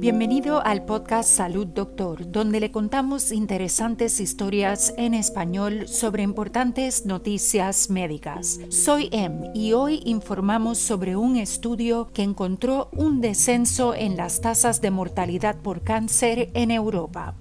Bienvenido 0.00 0.64
al 0.64 0.86
podcast 0.86 1.28
Salud 1.28 1.66
Doctor, 1.66 2.32
donde 2.32 2.58
le 2.58 2.70
contamos 2.70 3.32
interesantes 3.32 4.18
historias 4.18 4.94
en 4.96 5.12
español 5.12 5.88
sobre 5.88 6.22
importantes 6.22 7.04
noticias 7.04 7.90
médicas. 7.90 8.60
Soy 8.70 9.10
Em 9.12 9.42
y 9.54 9.74
hoy 9.74 10.00
informamos 10.06 10.78
sobre 10.78 11.16
un 11.16 11.36
estudio 11.36 12.08
que 12.14 12.22
encontró 12.22 12.88
un 12.92 13.20
descenso 13.20 13.94
en 13.94 14.16
las 14.16 14.40
tasas 14.40 14.80
de 14.80 14.90
mortalidad 14.90 15.56
por 15.56 15.82
cáncer 15.82 16.50
en 16.54 16.70
Europa. 16.70 17.36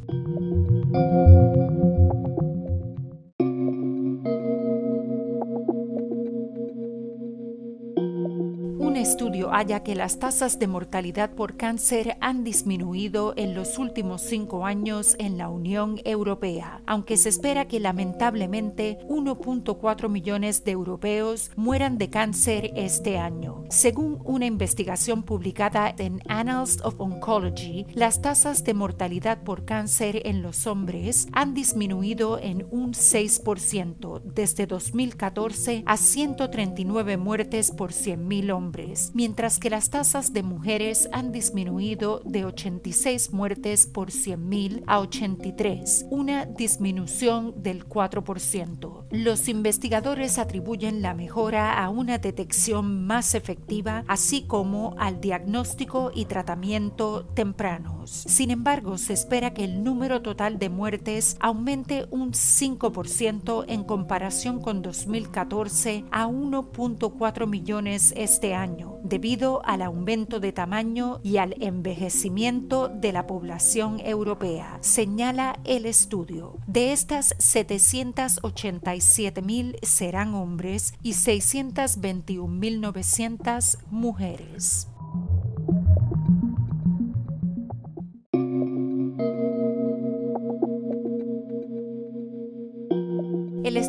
Estudio 9.10 9.50
halla 9.50 9.82
que 9.82 9.96
las 9.96 10.20
tasas 10.20 10.60
de 10.60 10.68
mortalidad 10.68 11.32
por 11.32 11.58
cáncer 11.58 12.16
han 12.22 12.44
disminuido 12.44 13.34
en 13.38 13.56
los 13.56 13.80
últimos 13.80 14.22
cinco 14.22 14.68
años 14.68 15.16
en 15.18 15.36
la 15.36 15.50
Unión 15.50 16.00
Europea, 16.06 16.84
aunque 16.86 17.18
se 17.18 17.30
espera 17.30 17.68
que 17.68 17.80
lamentablemente 17.80 19.00
1.4 19.08 20.10
millones 20.10 20.64
de 20.64 20.72
europeos 20.74 21.50
mueran 21.56 21.98
de 21.98 22.12
cáncer 22.12 22.72
este 22.76 23.18
año. 23.18 23.64
Según 23.72 24.20
una 24.26 24.46
investigación 24.46 25.24
publicada 25.24 25.92
en 25.98 26.22
Annals 26.28 26.80
of 26.84 27.00
Oncology, 27.00 27.88
las 27.96 28.22
tasas 28.22 28.64
de 28.64 28.76
mortalidad 28.76 29.42
por 29.42 29.66
cáncer 29.66 30.22
en 30.26 30.44
los 30.44 30.68
hombres 30.68 31.28
han 31.32 31.56
disminuido 31.56 32.38
en 32.38 32.68
un 32.70 32.94
6% 32.94 34.22
desde 34.22 34.68
2014 34.68 35.82
a 35.88 35.98
139 35.98 37.18
muertes 37.18 37.72
por 37.72 37.92
100.000 37.92 38.54
hombres 38.54 38.99
mientras 39.14 39.60
que 39.60 39.70
las 39.70 39.90
tasas 39.90 40.34
de 40.34 40.44
mujeres 40.44 41.10
han 41.12 41.32
disminuido 41.32 42.22
de 42.26 42.46
86 42.46 43.34
muertes 43.34 43.88
por 43.88 44.10
100.000 44.12 44.84
a 44.88 45.00
83, 45.00 46.06
una 46.10 46.46
disminución 46.46 47.54
del 47.62 47.88
4%. 47.88 49.06
Los 49.12 49.48
investigadores 49.48 50.38
atribuyen 50.38 51.02
la 51.02 51.14
mejora 51.14 51.84
a 51.84 51.90
una 51.90 52.18
detección 52.18 53.06
más 53.06 53.36
efectiva, 53.36 54.04
así 54.08 54.44
como 54.44 54.96
al 54.98 55.22
diagnóstico 55.22 56.12
y 56.14 56.26
tratamiento 56.26 57.26
tempranos. 57.34 58.10
Sin 58.12 58.52
embargo, 58.52 58.98
se 58.98 59.14
espera 59.14 59.54
que 59.54 59.64
el 59.64 59.84
número 59.84 60.22
total 60.22 60.60
de 60.60 60.70
muertes 60.70 61.38
aumente 61.40 62.08
un 62.10 62.32
5% 62.32 63.66
en 63.68 63.84
comparación 63.84 64.60
con 64.60 64.82
2014 64.82 66.06
a 66.12 66.28
1.4 66.28 67.48
millones 67.48 68.14
este 68.16 68.54
año 68.54 68.89
debido 69.04 69.66
al 69.66 69.82
aumento 69.82 70.40
de 70.40 70.52
tamaño 70.52 71.20
y 71.24 71.38
al 71.38 71.56
envejecimiento 71.62 72.90
de 72.90 73.14
la 73.14 73.26
población 73.26 74.00
europea, 74.00 74.78
señala 74.82 75.58
el 75.64 75.86
estudio. 75.86 76.58
De 76.68 76.92
estas 76.92 77.34
787 77.38 79.42
mil 79.42 79.78
serán 79.82 80.36
hombres 80.36 80.94
y 81.02 81.14
621.900 81.14 83.78
mujeres. 83.90 84.89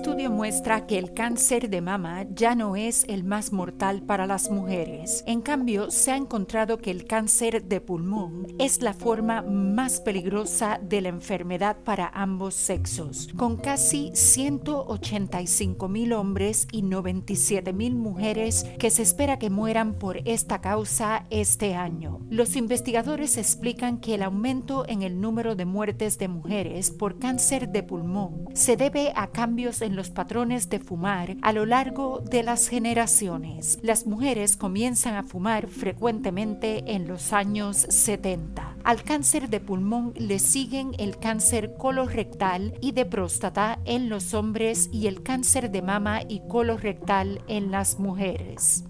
Estudio 0.00 0.30
muestra 0.30 0.86
que 0.86 0.96
el 0.96 1.12
cáncer 1.12 1.68
de 1.68 1.82
mama 1.82 2.24
ya 2.34 2.54
no 2.54 2.74
es 2.74 3.04
el 3.06 3.22
más 3.22 3.52
mortal 3.52 4.00
para 4.00 4.26
las 4.26 4.50
mujeres. 4.50 5.22
En 5.26 5.42
cambio, 5.42 5.90
se 5.90 6.10
ha 6.10 6.16
encontrado 6.16 6.78
que 6.78 6.90
el 6.90 7.04
cáncer 7.04 7.64
de 7.64 7.82
pulmón 7.82 8.46
es 8.58 8.80
la 8.80 8.94
forma 8.94 9.42
más 9.42 10.00
peligrosa 10.00 10.80
de 10.82 11.02
la 11.02 11.10
enfermedad 11.10 11.76
para 11.84 12.08
ambos 12.14 12.54
sexos, 12.54 13.28
con 13.36 13.58
casi 13.58 14.10
185 14.14 15.86
mil 15.90 16.14
hombres 16.14 16.66
y 16.72 16.80
97 16.80 17.74
mil 17.74 17.94
mujeres 17.94 18.64
que 18.78 18.88
se 18.88 19.02
espera 19.02 19.38
que 19.38 19.50
mueran 19.50 19.92
por 19.92 20.26
esta 20.26 20.62
causa 20.62 21.26
este 21.28 21.74
año. 21.74 22.20
Los 22.30 22.56
investigadores 22.56 23.36
explican 23.36 23.98
que 23.98 24.14
el 24.14 24.22
aumento 24.22 24.88
en 24.88 25.02
el 25.02 25.20
número 25.20 25.56
de 25.56 25.66
muertes 25.66 26.16
de 26.16 26.28
mujeres 26.28 26.90
por 26.90 27.18
cáncer 27.18 27.68
de 27.68 27.82
pulmón 27.82 28.46
se 28.54 28.78
debe 28.78 29.12
a 29.14 29.26
cambios 29.26 29.82
en 29.82 29.89
los 29.96 30.10
patrones 30.10 30.68
de 30.68 30.78
fumar 30.78 31.36
a 31.42 31.52
lo 31.52 31.66
largo 31.66 32.20
de 32.20 32.42
las 32.42 32.68
generaciones. 32.68 33.78
Las 33.82 34.06
mujeres 34.06 34.56
comienzan 34.56 35.14
a 35.14 35.22
fumar 35.22 35.68
frecuentemente 35.68 36.94
en 36.94 37.08
los 37.08 37.32
años 37.32 37.76
70. 37.88 38.76
Al 38.84 39.02
cáncer 39.02 39.48
de 39.48 39.60
pulmón 39.60 40.12
le 40.16 40.38
siguen 40.38 40.92
el 40.98 41.18
cáncer 41.18 41.74
colorectal 41.76 42.74
y 42.80 42.92
de 42.92 43.04
próstata 43.04 43.78
en 43.84 44.08
los 44.08 44.34
hombres 44.34 44.88
y 44.92 45.06
el 45.06 45.22
cáncer 45.22 45.70
de 45.70 45.82
mama 45.82 46.20
y 46.28 46.40
colorectal 46.48 47.42
en 47.48 47.70
las 47.70 47.98
mujeres. 47.98 48.84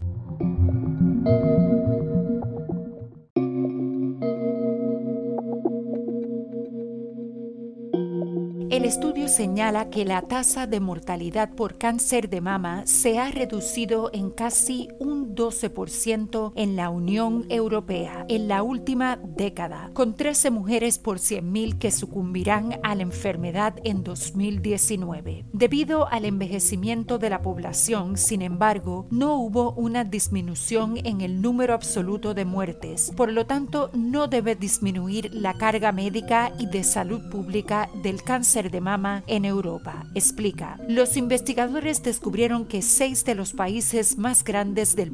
El 8.71 8.85
estudio 8.85 9.27
señala 9.27 9.91
que 9.91 10.05
la 10.05 10.23
tasa 10.23 10.69
de 10.69 10.79
mortalidad 10.79 11.51
por 11.57 11.77
cáncer 11.77 12.31
de 12.31 12.41
mama 12.41 12.85
se 12.87 13.19
ha 13.19 13.33
reducido 13.33 14.11
en 14.13 14.31
casi 14.31 14.87
un 15.01 15.20
12% 15.41 16.53
en 16.55 16.77
la 16.77 16.91
Unión 16.91 17.47
Europea 17.49 18.27
en 18.29 18.47
la 18.47 18.63
última 18.63 19.17
década, 19.17 19.91
con 19.95 20.15
13 20.15 20.51
mujeres 20.51 20.99
por 20.99 21.17
100.000 21.17 21.79
que 21.79 21.91
sucumbirán 21.91 22.79
a 22.83 22.95
la 22.95 23.03
enfermedad 23.03 23.75
en 23.83 24.05
2019. 24.05 25.47
Debido 25.53 26.07
al 26.09 26.27
envejecimiento 26.27 27.17
de 27.19 27.31
la 27.31 27.41
población, 27.41 28.19
sin 28.19 28.43
embargo, 28.43 29.07
no 29.11 29.37
hubo 29.37 29.73
una 29.73 30.05
disminución 30.05 30.99
en 31.05 31.23
el 31.23 31.41
número 31.41 31.73
absoluto 31.73 32.35
de 32.35 32.45
muertes, 32.45 33.11
por 33.17 33.33
lo 33.33 33.47
tanto 33.47 33.91
no 33.95 34.29
debe 34.29 34.57
disminuir 34.57 35.33
la 35.33 35.55
carga 35.55 35.91
médica 35.91 36.53
y 36.59 36.67
de 36.67 36.85
salud 36.85 37.31
pública 37.31 37.89
del 38.03 38.23
cáncer 38.23 38.71
de 38.71 38.83
mama 38.83 39.25
en 39.27 39.47
Europa. 39.47 40.05
Explica, 40.15 40.79
los 40.87 41.17
investigadores 41.17 42.03
descubrieron 42.03 42.67
que 42.67 42.83
seis 42.83 43.25
de 43.25 43.35
los 43.35 43.55
países 43.55 44.19
más 44.19 44.45
grandes 44.45 44.97
del 44.97 45.11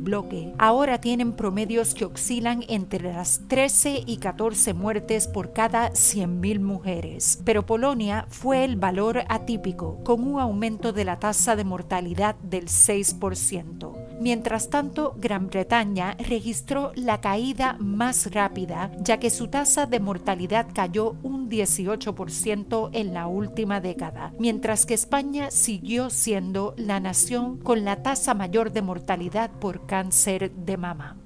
ahora 0.59 1.00
tienen 1.00 1.32
promedios 1.32 1.94
que 1.94 2.04
oscilan 2.04 2.65
entre 2.69 3.12
las 3.12 3.41
13 3.49 4.04
y 4.06 4.19
14 4.19 4.75
muertes 4.75 5.28
por 5.28 5.53
cada 5.53 5.91
100.000 5.91 6.60
mujeres, 6.60 7.41
pero 7.44 7.66
Polonia 7.66 8.26
fue 8.28 8.65
el 8.65 8.76
valor 8.76 9.25
atípico, 9.28 10.03
con 10.05 10.22
un 10.22 10.41
aumento 10.41 10.93
de 10.93 11.05
la 11.05 11.19
tasa 11.19 11.56
de 11.56 11.65
mortalidad 11.65 12.37
del 12.37 12.66
6%. 12.66 13.95
Mientras 14.21 14.71
tanto, 14.71 15.15
Gran 15.19 15.49
Bretaña 15.49 16.16
registró 16.19 16.93
la 16.94 17.21
caída 17.21 17.77
más 17.78 18.32
rápida, 18.32 18.91
ya 18.99 19.19
que 19.19 19.31
su 19.31 19.49
tasa 19.49 19.87
de 19.87 20.00
mortalidad 20.00 20.66
cayó 20.72 21.16
un 21.22 21.49
18% 21.50 22.91
en 22.93 23.15
la 23.15 23.26
última 23.26 23.81
década, 23.81 24.32
mientras 24.38 24.87
que 24.87 24.94
España 24.94 25.50
siguió 25.50 26.10
siendo 26.10 26.75
la 26.76 27.00
nación 27.00 27.59
con 27.59 27.84
la 27.84 28.03
tasa 28.03 28.34
mayor 28.34 28.72
de 28.72 28.82
mortalidad 28.82 29.50
por 29.50 29.87
cáncer 29.87 30.53
de 30.53 30.76
mama. 30.76 31.25